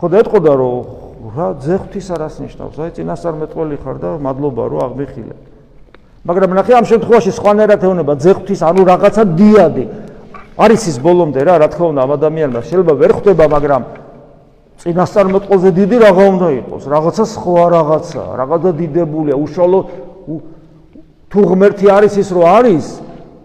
[0.00, 2.76] ხო და ეტყოდა რომ რა ძეხვთვის არას ნიშნავს?
[2.84, 5.34] აი წინასწარმეტყველი ხარ და მადლობა რომ აღმიხილე.
[6.24, 9.84] მაგრამ ნახე ამ შემთხვევაში სხვანაირად ეუბნება ძეხვთვის ანუ რაღაცა დიადი.
[10.54, 13.82] არის ის ბოლომდე რა, რა თქმა უნდა ამ ადამიანმა შეიძლება ვერ ხვდება, მაგრამ
[14.84, 19.78] წინასწარმეტყველზე დიდი რაღა უნდა იყოს, რაღაცა სხვა რაღაცა, რაღაცა დიდებულია, უშუალო
[21.30, 22.84] თუ ღმერთი არის ის რო არის,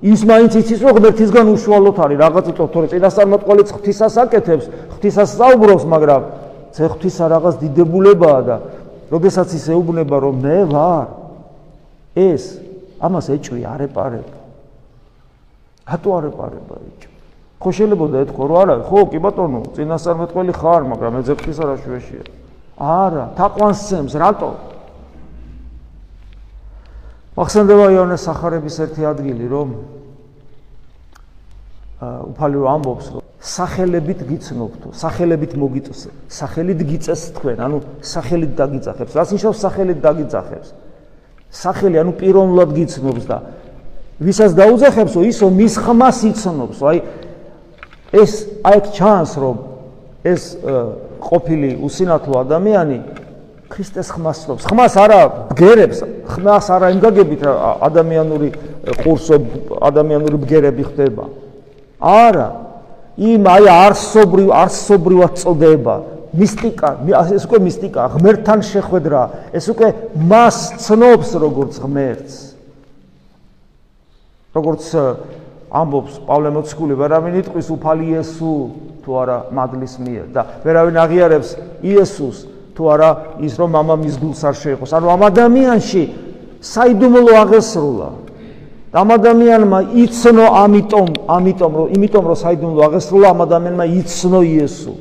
[0.03, 6.21] ის მაინც იცის რომ ღმერთისგან უშუალოდ არის, რაღაცა თორე წინასწარმეტყველი ღვთისას აკეთებს, ღვთისას საუბრობს, მაგრამ
[6.79, 8.55] ცეხვთვისა რაღაც დიდებულებაა და
[9.11, 11.07] როდესაც ის ეუბნება რომ მე ვარ.
[12.15, 12.43] ეს
[13.03, 14.39] ამას ეჭვი არ ეპარება
[15.89, 17.13] რატო არ ეპარება ეჭვი?
[17.59, 21.75] ხო შეიძლება და ეთქო რომ არა ხო კი ბატონო წინასწარმეტყველი ხარ მაგრამ მე ცეხვთვისა რა
[21.83, 22.23] შვეშია
[22.79, 24.51] არა თაყვანსცემს რატო?
[27.39, 29.69] ახსენდება იონეს სახარების ერთი ადგილი რომ
[32.35, 33.18] უფალი რომ ამბობს რომ
[33.49, 39.11] სახელებით გიცნობთო, სახელებით მოგიწეს, სახელით გიწეს თქვენ, ანუ სახელით დაგიწახებს.
[39.17, 40.69] რას ნიშნავს სახელით დაგიწახებს?
[41.49, 43.37] სახელი ანუ პიროვნულად გიცნობს და
[44.21, 46.77] ვისაც დაუძახებსო, ისო მის ხმას იცნობს.
[46.77, 46.97] აი
[48.13, 48.31] ეს
[48.69, 49.57] აი ჩანს რომ
[50.25, 50.43] ეს
[51.23, 52.97] ყოფილი უსინათლო ადამიანი
[53.69, 54.63] ქრისტეს ხმას ცნობს.
[54.65, 55.21] ხმას არა
[55.53, 57.41] ბგერებს, ხმას არა იმგაგებით
[57.85, 58.49] ადამიანური
[59.01, 59.35] ყურსო
[59.89, 61.23] ადამიანური ბგერები ხდება.
[62.01, 62.47] არა,
[63.19, 65.95] იმ აი არსობრივ არსობრივად წოდება
[66.29, 66.89] მისტიკა,
[67.33, 69.87] ეს უკვე მისტიკა, ღმერთთან შეხვედრა, ეს უკვე
[70.29, 72.35] მას ცნობს როგორც ღმერთს.
[74.53, 74.83] როგორც
[75.69, 78.53] ამბობს პავლე მოციქული, ვერავინ იტყვის უფალი იესო
[79.05, 81.49] თუ არა მადლის მიერ და ვერავინ აღიარებს
[81.85, 82.37] იესოს
[82.73, 83.09] თუ არა
[83.45, 84.89] ის რომ მამა მის გულს არ შეიყოს.
[84.97, 86.03] ანუ ამ ადამიანში
[86.61, 88.09] საიდუმლო აღესრულა.
[88.89, 94.93] ამ ადამიანმა იცნო ამიტომ, ამიტომ რომ იმიტომ რომ საიდუმლო აღესრულა ამ ადამიანმა იცნო იესო.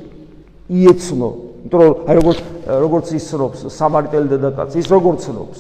[0.68, 1.30] იეცნო.
[1.64, 5.58] იმიტომ რომ აი როგორც როგორც ისრობს სამარიტელი დედაკაცი, ის როგორ ცნობს?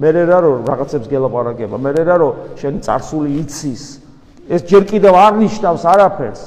[0.00, 3.82] მერე რა რომ რაღაცებს გელაპარაკება, მერე რა რომ შენი царსული იცის.
[4.48, 6.42] ეს ჯერ კიდევ არ ნიშნავს არაფერს.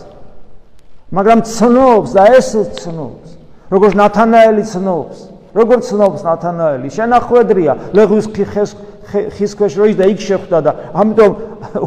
[1.14, 3.30] მაგრამ ცნობს და ესეც ცნობს.
[3.70, 5.18] როგორც ნათანაელი ცნობს.
[5.54, 6.88] როგორ ცნობს ნათანაელი?
[6.98, 8.70] შენახვედრია ლეღვის ხეხეს
[9.08, 11.32] ხის ქვეშ როი და იქ შეხვდა და ამიტომ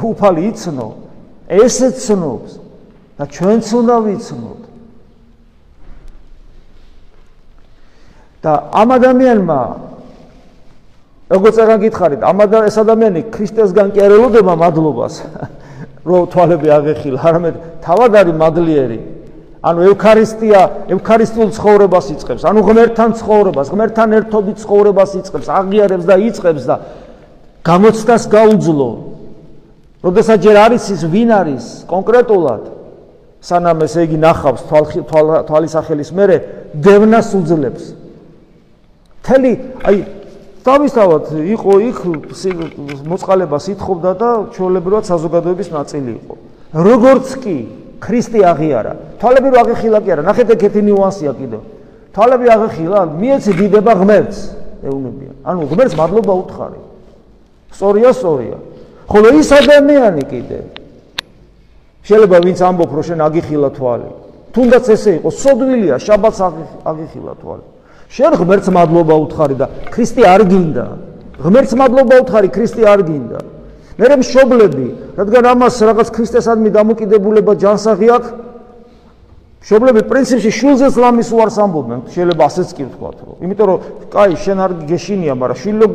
[0.08, 0.88] უფალი იცნო.
[1.50, 2.52] ესე ცნობს
[3.18, 4.60] და ჩვენც უნდა ვიცნოთ.
[8.40, 9.60] და ამ ადამიანმა
[11.30, 15.14] როგორც აღარ გითხარით, ამ ეს ადამიანი ქრისტესგან კი არ ელოდება მადლობას,
[16.08, 17.54] რომ თვალები აღეხილა, არამედ
[17.84, 19.00] თავად არის მადლიერი.
[19.60, 26.64] ანუ ევქარისტია, ევქარისტიულ ცხოვრებას იწყებს, ანუ ღმერთთან ცხოვრებას, ღმერთთან ერთობით ცხოვრებას იწყებს, აღიარებს და იწყებს
[26.64, 26.76] და
[27.64, 28.90] გამოცდას გაუძლო.
[30.00, 32.62] როდესაც ჯერ არის ის ვინ არის კონკრეტულად,
[33.44, 34.62] სანამ ესე იგი ნახავს
[35.44, 36.36] თვალის ახელის მერე
[36.72, 37.84] დევნას უძლებს.
[39.20, 39.52] თელი
[39.84, 39.96] აი
[40.64, 41.24] თავისთავად
[41.56, 41.98] იყო იქ
[43.12, 46.34] მოწყალებას ითხოვდა და ჩვეულებრივად საზოგადოების ნაწილი იყო.
[46.72, 47.56] როგორც კი
[48.00, 51.60] ქრისტე აღიარა, თვალები რო აღიხილა კი არა, ნახეთ ეგეთი ნიუანსია კიდევ.
[52.16, 54.38] თვალები აღიხილა, მიეცი დიდება ღმერთს,
[54.80, 55.34] ეუბნებიან.
[55.44, 56.80] ანუ ღმერთს მადლობა უთხარი.
[57.74, 58.56] სწორია, სწორია.
[59.10, 60.58] ხოლო ის ადამიანი კიდე
[62.06, 64.08] შეიძლება ვინც ამბობ რომ შენ აგიხილა თვალი.
[64.54, 66.40] თუნდაც ესე იყო, სოდვილია, შაბათს
[66.90, 67.64] აგიხილა თვალი.
[68.10, 70.86] შენ ღმერთს მადლობა უთხარი და ქრისტე არ გინდა.
[71.38, 73.40] ღმერთს მადლობა უთხარი, ქრისტე არ გინდა.
[74.00, 74.86] მე მშობლები,
[75.18, 78.30] რადგან ამას რაღაც ქრისტესადმი დამოკიდებულება ჯანსაღი აქვს,
[79.60, 83.78] მშობლები პრინციპში შულზეც ლამის უარს ამბობენ, შეიძლება ასეც კი ვთქვათ, რომ იმიტომ რომ
[84.08, 85.86] კაი, შენ არ გეშინია, მაგრამ შვილო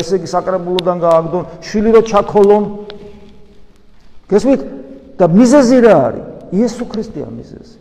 [0.00, 2.64] ესე იგი საკრებულოდან გააგდონ, შვილი რო ჩაქოლონ.
[4.30, 4.60] გესმით?
[5.20, 6.24] და მიზეზი რა არის?
[6.50, 7.80] იესო ქრისტეა მიზეზი.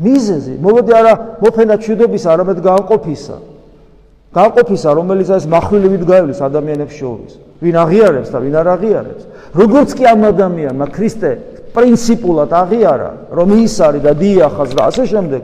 [0.00, 1.12] მიზეზი მოვედი არა
[1.44, 3.36] მოფენა ჩვიდობის არამედ განყოფისა
[4.32, 9.24] განყოფისა რომელიც ეს מחვილივით გაივლის ადამიანებს შორის ვინ აღიარებს და ვინ არ აღიარებს
[9.60, 11.30] როგორც კი ამ ადამიანმა ქრისტე
[11.76, 15.42] პრინციპულად აღიარა რომ ის არის და დიახას და ასე შემდეგ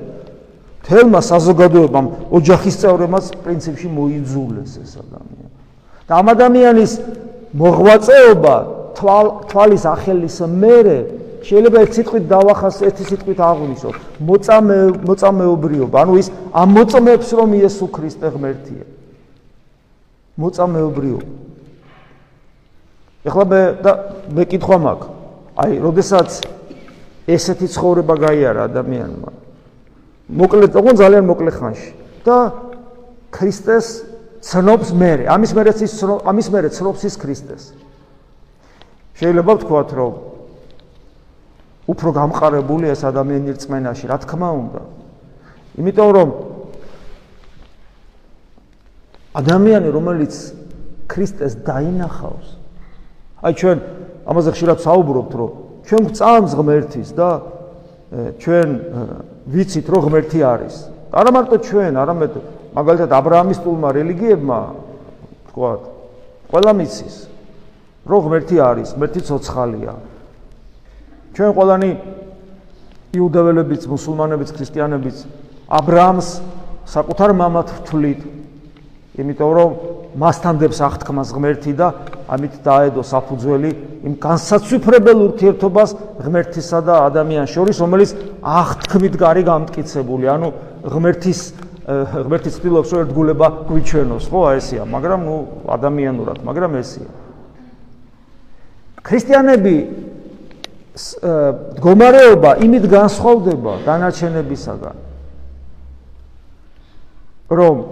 [0.87, 5.51] თელმა საზოგადოებამ ოჯახის წევრებმაც პრინციპში მოიძულეს ეს ადამიანი.
[6.07, 6.93] და ამ ადამიანის
[7.59, 8.57] მოღვაწეობა
[9.51, 10.99] თვალის ახელის მერე
[11.47, 13.91] შეიძლება ერთ სიტყვით დავახას ერთი სიტყვით აღვნიშნო
[14.29, 15.97] მოწამე მოწამეობრიობა.
[16.03, 18.85] ანუ ის ამოწმებს რომ იესო ქრისტე ღმერთია.
[20.39, 21.31] მოწამეობრიობა.
[23.27, 23.93] ეხლა მე და
[24.35, 25.07] მე კითხვა მაქვს.
[25.57, 26.29] აი როდესაც
[27.27, 29.46] ესეთი ცხოვრება გაიარა ადამიანმა
[30.27, 31.91] მოკლედ ოღონ ძალიან მოკლე ხანში.
[32.27, 32.37] და
[33.31, 33.87] ქრისტეს
[34.43, 37.63] ცნობს მე ამის მერეც ის ამის მერე ცნობს ის ქრისტეს.
[39.17, 40.13] შეიძლება ვთქვათ რომ
[41.87, 44.83] უფრო გამყარებული ეს ადამიანი რწმენაში, რა თქმა უნდა.
[45.79, 46.29] იმიტომ რომ
[49.37, 50.35] ადამიანი, რომელიც
[51.07, 52.49] ქრისტეს დაინახავს,
[53.47, 53.79] აი ჩვენ
[54.27, 55.51] ამაზე ხშირად საუბრობთ, რომ
[55.87, 57.29] ჩვენ გვწამს ღმერთის და
[58.43, 58.69] ჩვენ
[59.47, 60.75] ვიცით, რომ ღმერთი არის.
[61.15, 62.33] არა მარტო ჩვენ, არამედ
[62.75, 64.61] მაგალითად აბრაამის ტულმა რელიგიებმა
[65.51, 65.71] თქვა,
[66.51, 67.17] ყველა მიცის,
[68.07, 69.93] რომ ღმერთი არის, ღმერთი ცოცხალია.
[71.37, 71.91] ჩვენ ყველანი
[73.17, 75.17] იუდეველებიც, მუსულმანებიც, ქრისტიანებიც
[75.67, 76.29] აბრაამს
[76.87, 78.21] საკუთარ მამად ვთვლით,
[79.17, 79.71] იმიტომ რომ
[80.21, 81.89] მასთან დებს აღთქმას ღმერთი და
[82.27, 83.71] ამით დაედო საფუძველი
[84.07, 85.91] იმ განსაცვიფრებელ ურთიერთობას
[86.27, 88.11] ღმერთისა და ადამიანის შორის, რომელიც
[88.43, 90.49] აღთქმით გარი გამტკიცებული, ანუ
[90.91, 91.41] ღმერთის
[91.87, 95.37] ღმერთის ცდილობს რომ ერთგულება გვიჩვენოს, ხო, აი ესეა, მაგრამ ნუ
[95.71, 97.11] ადამიანურად, მაგრამ ესეა.
[99.07, 99.77] ქრისტიანები
[100.97, 104.97] მდგომარეობა იმით განსხვავდება დანარჩენებისაგან
[107.59, 107.83] რომ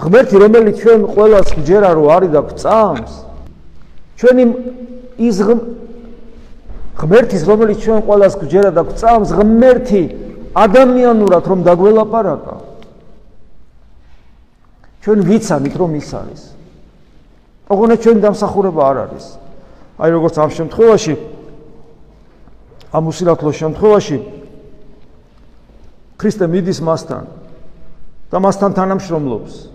[0.00, 3.12] ღმერთი რომელიც ჩვენ ყოველას გჯერა რომ არის და გწამს
[4.18, 4.44] ჩვენი
[5.18, 5.36] ის
[6.94, 10.02] ღმერთის რომელიც ჩვენ ყოველას გჯერა და გწამს ღმერთი
[10.54, 12.56] ადამიანურად რომ დაგველაპარაკა.
[15.02, 16.42] ჩვენ ვიცამით რომ ის არის.
[17.68, 19.26] ოღონდ ჩვენ დამსახურება არ არის.
[19.98, 21.14] აი როგორც ამ შემთხვევაში
[22.94, 24.18] ამ უსილათლო შემთხვევაში
[26.14, 27.24] ქრისტე მიდის მასთან
[28.30, 29.73] და მასთან თანამშრომლობს.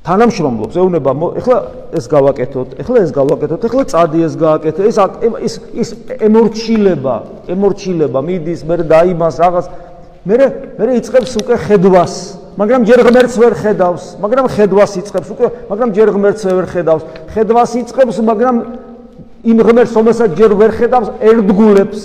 [0.00, 1.56] თანამშრომლობს, ეუნება, ეხლა
[1.92, 4.96] ეს გავაკეთოთ, ეხლა ეს გავაკეთოთ, ეხლა წადი ეს გააკეთე, ეს
[5.44, 5.88] ის ის
[6.24, 7.16] ემორჩილება,
[7.52, 9.66] ემორჩილება მიდის, მე დაიმას რაღაც,
[10.24, 10.36] მე
[10.80, 12.14] მე იწყებს უკვე ხედვას,
[12.56, 17.02] მაგრამ ჯერ ღმერთს ვერ ხედავს, მაგრამ ხედვას იწყებს უკვე, მაგრამ ჯერ ღმერთს ვერ ხედავს,
[17.36, 18.56] ხედვას იწყებს, მაგრამ
[19.44, 22.00] იმ ღმერთს, რომელსაც ჯერ ვერ ხედავს, ერთგულებს.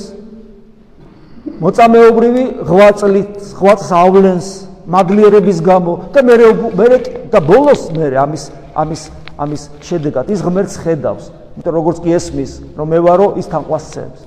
[1.63, 4.47] მოწამეობრივი ღვაწლით, ღვაწს ავლენს
[4.88, 6.36] მაგლიერების გამო და მე
[6.78, 6.88] მე
[7.34, 8.43] და ბოლოს მე ამის
[8.76, 9.02] ამის
[9.36, 11.26] ამის შედეგად ის ღმერთს ხედავს,
[11.60, 14.19] იმიტომ როგორც კი ესმის, რომ მე ვარო ის თანყვასცემს.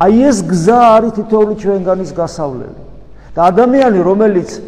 [0.00, 2.80] აი ეს გზა არის თითოეული ჩვენგანის გასავლელი.
[3.30, 4.58] და ადამიანი, რომელიც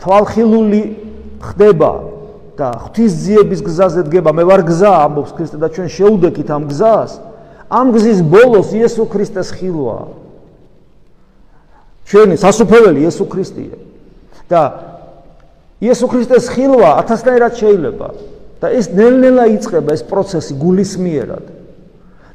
[0.00, 0.82] თვალხილული
[1.44, 1.92] ხდება
[2.56, 7.12] და ღვთისძიების გზაზე დგება, მე ვარ გზა, ამბობს ქრისტე და ჩვენ შეუდექით ამ გზას,
[7.68, 9.98] ამ გზის ბოლოს იესო ქრისტეს ხილვა.
[12.08, 13.76] ჩვენი სასופველი იესო ქრისტეა.
[14.48, 14.62] და
[15.84, 18.08] იესო ქრისტეს ხილვა ათასნაირად შეიძლება
[18.60, 21.46] და ეს ნელ-ნელა იწყება ეს პროცესი გულისმიერად.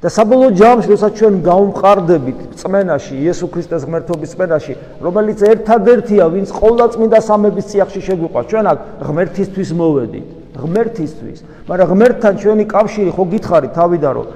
[0.03, 7.19] და საბოლოო ჯამში, როცა ჩვენ გავმყარდებით წმენაში, იესო ქრისტეს ღმერთობის წმენაში, რომელიც ერთადერთია, ვინც ყოვლადწმინდა
[7.23, 10.27] სამების წიაღში შეგვიყვარს, ჩვენ აქ ღმერთისთვის მოვედით,
[10.59, 11.39] ღმერთისთვის,
[11.71, 14.27] მაგრამ ღმერთთან ჩვენი კავშირი ხო გითხარით თავიდან, რომ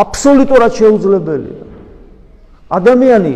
[0.00, 1.64] აბსოლუტურად შეუძლებელია.
[2.72, 3.32] ადამიანი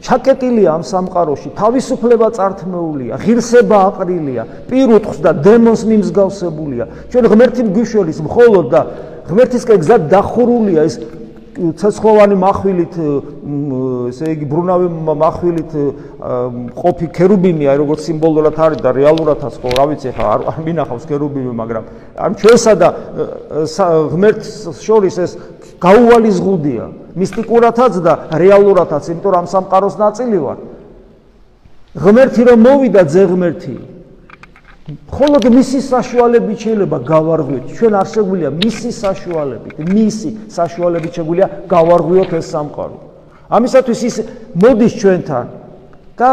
[0.00, 6.84] ჩაკეტილია ამ სამყაროში, თავისუფლება წართმეულია, ღირსება აყრილია, პირუტყს და დემონს მიმსგავსებულია.
[7.12, 8.80] ჩვენ ღმერთი მგვიშველის მხოლოდ და
[9.30, 10.94] ღმერთისკენ გზად დახურულია ეს
[11.50, 12.94] ცეცხლოვანი מחვილით
[14.10, 14.88] ესე იგი ბრუნავი
[15.20, 15.72] מחვილით
[16.78, 21.54] ყოფი ქერუბიმი აი როგორც სიმბოლურად არის და რეალურადაც ხო რა ვიცი ხა არ მინახავს ქერუბიმი
[21.60, 21.90] მაგრამ
[22.26, 22.88] ან ჩვენსა და
[24.14, 25.36] ღმერთს შორის ეს
[25.80, 26.84] გაუვალი ზღუდია
[27.20, 28.12] მისტიკურათაც და
[28.42, 30.58] რეალურათაც იმიტომ რომ ამ სამყაროს ნაწილი ვარ
[32.04, 33.76] ღმერთი რომ მოვიდა ძე ღმერთი
[34.90, 37.64] მხოლოდ მისი საშუალებით შეიძლება გავარღვიოთ.
[37.78, 42.96] ჩვენ არ შეგვიძლია მისი საშუალებით, მისი საშუალებით შეგვიძლია გავარღვიოთ ეს სამყარო.
[43.50, 44.16] ამისათვის ის
[44.62, 45.46] მოდის ჩვენთან
[46.18, 46.30] და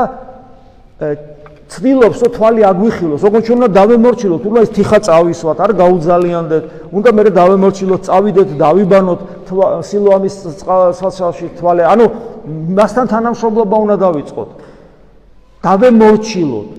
[1.67, 6.63] ცდილობს რომ თვალი აგვიხილოს, როგორ ჩვენ უნდა დავემორჩილოთ, უნდა ეს თიხა წავისვათ, არ გაუძალიანდეთ,
[6.95, 9.19] უნდა მე დავემორჩილოთ, წავიდეთ, დავიბანოთ
[9.83, 11.83] სილოამის წყალსაცავში თვალე.
[11.91, 12.05] ანუ
[12.71, 14.49] მასთან თანამშრომლობა უნდა დავიწყოთ.
[15.67, 16.69] დავემორჩილოთ.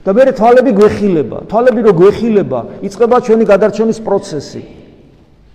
[0.00, 1.38] და მე თვალები გვეხილება.
[1.44, 4.62] თვალები რო გვეხილება, იწყება ჩვენი გადარჩენის პროცესი.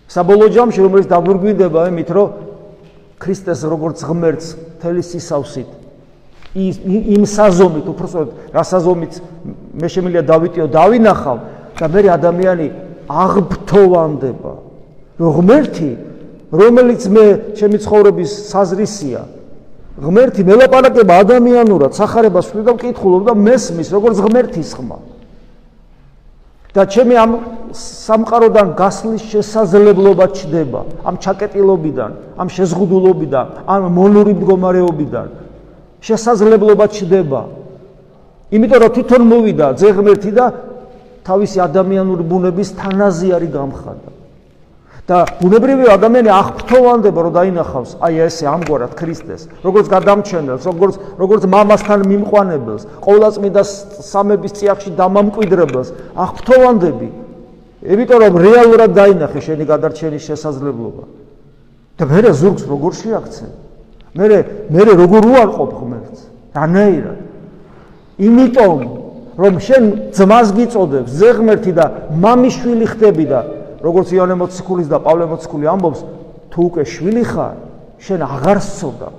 [0.05, 2.27] საბოლოო ჯამში რომელიც დაგვირგვინდება იმით, რომ
[3.17, 4.47] ქრისტეს როგორც ღმერთს
[4.85, 5.84] თელი სისავსით
[6.55, 9.13] ის იმ საზომით, უბრალოდ რა საზომით
[9.75, 11.37] მე შემიძლია დავითიო, დავინახავ
[11.75, 12.67] და მე ადამიანი
[13.11, 14.53] აღბთოვანდება.
[15.19, 15.91] რომ ღმერთი
[16.51, 19.21] რომელიც მე ჩემი ცხოვრების საზრისია,
[19.95, 24.97] ღმერთი მელაპარაკება ადამიანურად სახარებას შვიდა მკითხულობ და მესმის როგორც ღმერთის ხმა
[26.75, 27.31] და ჩემი ამ
[27.71, 35.27] სამყაროდან გასვლის შესაძლებლობა ჩდება ამ ჩაკეტილობიდან ამ შეზღუდულობიდან ამ მონური მდგომარეობიდან
[36.05, 37.41] შესაძლებლობა ჩდება.
[38.55, 40.45] იმიტომ რომ თვითონ მოვიდა ძე ღმერთი და
[41.25, 44.09] თავისი ადამიანური ბუნების თანაზე არის გამხადა
[45.05, 51.99] და ბუნებრივი ადამიანი აღფრთოვანდება რომ დაინახავს აი ესე ამგვარად ქრისტეს როგორც გადამჩენელს როგორც როგორც მამასთან
[52.09, 53.63] მიმყვანებელს ყოვლადწმინდა
[54.09, 55.89] სამების წიაღში დამამკვიდრებელს
[56.25, 57.09] აღფრთოვანდები.
[57.85, 61.03] იმიტომ რომ რეალურად დაინახე შენი გადარჩენის შესაძლებლობა.
[61.97, 63.45] და მე ზურგს როგორ შეაქცე
[64.15, 64.27] მე
[64.71, 66.19] მე როგორ უარყოფ ღმერთს
[66.55, 67.19] რანაირად
[68.25, 68.79] იმიტომ
[69.35, 69.83] რომ შენ
[70.15, 71.85] ძმას გიწოდებს ზეღმერთი და
[72.23, 73.41] მამიშვილი ხდები და
[73.83, 75.99] როგორც იონე მოციქულის და პავლე მოციქული ამბობს,
[76.49, 77.57] თუ უკვე შვილი ხარ,
[77.99, 79.09] შენ აღარ სწორდა.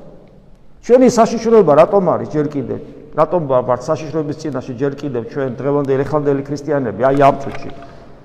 [0.86, 2.80] ჩვენი საშიშროება რატომ არის ჯერ კიდევ?
[3.16, 7.70] რატომ ვარ საშიშროების წინაშე ჯერ კიდევ ჩვენ დღევანდელი ხალხი ქრისტიანები აი ამ წუთში?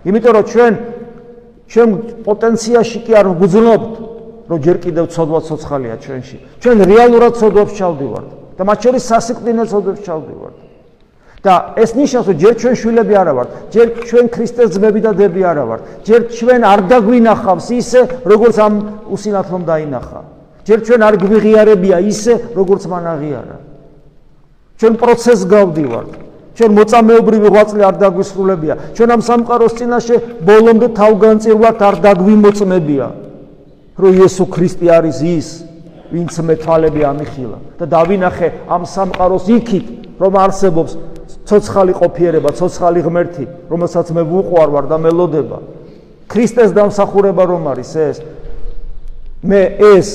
[0.08, 0.74] იმიტომ რომ ჩვენ
[1.72, 1.90] ჩვენ
[2.26, 3.94] პოტენციაში კი არ გვძნობთ,
[4.52, 6.38] რომ ჯერ კიდევ ცოდვა ცოცხალია ჩვენში.
[6.60, 8.28] ჩვენ რეალურად ცოდვებს ჩავდივართ
[8.60, 10.58] და მათ შორის სასიკვდინო ცოდვებს ჩავდივართ.
[11.42, 15.42] და ეს ნიშნავს რომ ჯერ ჩვენ შვილები არა ვართ, ჯერ ჩვენ ქრისტეს ძმები და დები
[15.42, 18.74] არა ვართ, ჯერ ჩვენ არ დაგვინახავს ისე როგორც ამ
[19.10, 20.22] უსინათლომ დაინახა.
[20.68, 23.58] ჯერ ჩვენ არ გვიღიარებია ისე როგორც მან აღიარა.
[24.78, 26.12] ჩვენ პროცესს გავდივართ.
[26.54, 28.74] ჩვენ მოწამეობრივი ღვაწლი არ დაგვისრულებია.
[28.94, 33.08] ჩვენ ამ სამყაროს წინაშე ბოლომდე თავგანწირვათ არ დაგვიმოწმებია.
[33.98, 35.48] რომ იესო ქრისტე არის ის,
[36.12, 39.86] ვინც მე თვალები ამიხილა და დავინახე ამ სამყაროს იქით,
[40.20, 40.92] რომ არსებობს
[41.48, 45.58] ცოცხალი ყოფიერება, ცოცხალი ღმერთი, რომელსაც მე ვუყვარ ვარ და მელოდება.
[46.28, 48.18] ქრისტეს დამსახურება რომ არის ეს?
[49.44, 49.62] მე
[49.96, 50.08] ეს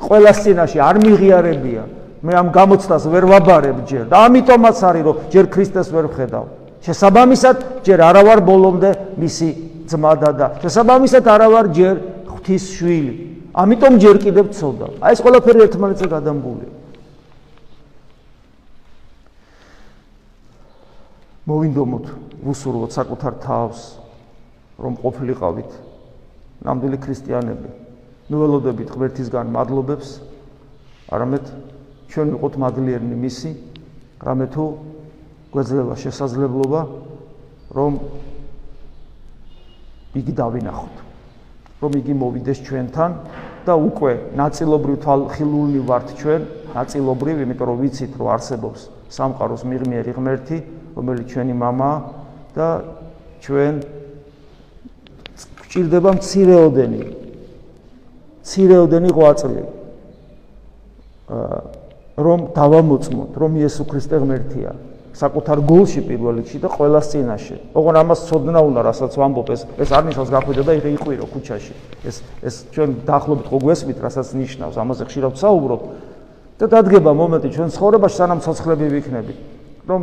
[0.00, 1.82] ყოველას წინაშე არ მიღიარებია.
[2.20, 6.44] მე ამ გამოცდას ვერ ვაბარებ ჯერ და ამიტომაც არის რომ ჯერ ქრისტეს ვერ ვხედავ.
[6.84, 9.48] შესაბამისად ჯერ არა ვარ ბოლომდე მისი
[9.88, 11.94] ძმა და და შესაბამისად არა ვარ ჯერ
[12.40, 13.14] ღვთის შვილი.
[13.52, 14.86] ამიტომ ჯერ კიდევ ცოდა.
[15.04, 16.70] აი ეს ყველაფერი ერთმანეთზე გადამგულია.
[21.44, 22.06] მოვინდომოთ,
[22.40, 23.80] ვუსურვოთ საკუთარ თავს,
[24.80, 25.70] რომ ყოფილიყავით
[26.64, 27.68] ნამდვილი ქრისტიანები.
[28.30, 30.08] ნუ ველოდებით ღმერთისგან მადლობებს,
[31.10, 31.44] არამედ
[32.08, 33.50] ჩვენ ვიყოთ მადლიერნი მისი,
[34.22, 34.64] რამე თუ
[35.50, 36.80] გვეძლევა შესაძლებლობა,
[37.74, 37.92] რომ
[40.14, 41.09] იგი დავინახოთ.
[41.81, 43.11] რომ იგი მოვიდეს ჩვენთან
[43.65, 46.41] და უკვე ნაწილობრივ თვალხილულნი ვართ ჩვენ,
[46.75, 48.79] ნაწილობრივ, იმიტომ რომ ვიცით, რომ არსებობს
[49.15, 50.57] სამყაროს მიღმიერი ღმერთი,
[50.95, 51.91] რომელიც ჩვენი мама
[52.55, 52.67] და
[53.43, 53.73] ჩვენ
[55.59, 57.01] გვჭირდება მცირეოდენი
[58.45, 59.63] მცირეოდენი ღვაწლი
[62.15, 64.71] რომ დავამოწმოთ რომ იესო ქრისტე ღმერთია
[65.20, 67.56] საკუთარ გულში პირველ რიგში და ყოველას წინაშე.
[67.76, 71.74] ოღონ ამას ცოდნა უნდა, რასაც ვამბობ ეს ეს არ ნიშნავს გახვიდო და იყვირო ქუჩაში.
[72.08, 75.80] ეს ეს ჩვენ დაახლოებით ხო გვესმით, რასაც ნიშნავს, ამაზე ხშირად ვსაუბრობ.
[76.60, 79.38] და დადგება მომენტი ჩვენ ცხოვრებაში სანამ ცოცხლები ვიქნებით,
[79.88, 80.00] რომ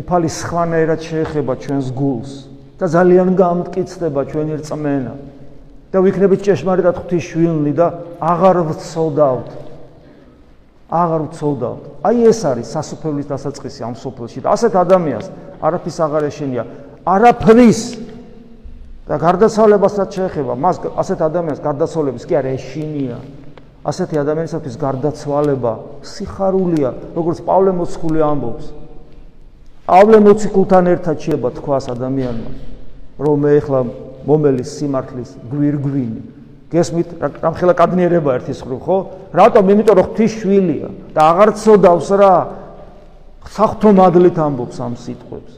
[0.00, 2.32] უფალი სხვანაირად შეეხება ჩვენს გულს
[2.80, 5.12] და ძალიან გამტკიცდება ჩვენი რწმენა.
[5.94, 7.86] და ვიქნებით ჭეშმარიტად ღვთის შვილნი და
[8.18, 9.63] აღარ ვცოდავთ
[10.92, 15.26] აღარ ვცოდავთ აი ეს არის სასופველის დასაწყისი ამ სოფელში და ასეთ ადამიანს
[15.64, 16.64] არაფის აღარ ეშენია.
[17.04, 17.80] არაფრის!
[19.04, 23.18] და გარდაცვალებასაც შეეხება მას ასეთ ადამიანს გარდაცვალების კი არ ეშინია.
[23.84, 25.72] ასეთი ადამიანისათვის გარდაცვალება
[26.08, 28.66] სიხარულია როგორც პავლე მოციქული ამბობს.
[29.88, 32.50] პავლე მოციქულთან ერთად შეება თქვას ადამიანმა
[33.20, 33.80] რომ მე ახლა
[34.24, 36.33] მომელის სიმართლის გვირგვინი.
[36.74, 38.96] გესმით, რამხელა კადნიერება ერთის ხრი, ხო?
[39.30, 39.62] რატომ?
[39.70, 42.34] იმიტომ რომ ღვთის შვილია და აღარ ცოდავს რა.
[43.54, 45.52] საფრთხო მადლით ამბობს ამ სიტყვებს.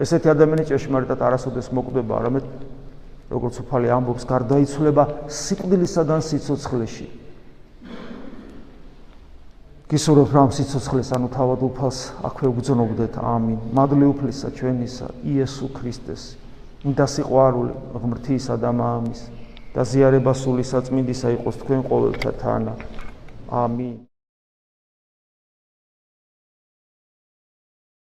[0.00, 2.44] ესეთი ადამიანი ჭეშმარიტად არასოდეს მოკვდება, არამედ
[3.28, 7.06] როგორც უფალი ამბობს, გარდაიცვლება სიკვდილისაგან სიცოცხლეში.
[9.92, 13.12] გისურვებ რომ სიცოცხლეს ანუ თავად უფალს აქვე უგზნობდეთ.
[13.20, 13.58] ამინ.
[13.76, 16.22] მადლი უფლისა ჩვენისა იესო ქრისტეს
[16.96, 19.41] და სიყვარული ღმრთისა და მამის
[19.74, 22.74] და ზიარება სული საწმინდისა იყოს თქვენ ყოველთა თანა.
[23.62, 24.11] ამინ.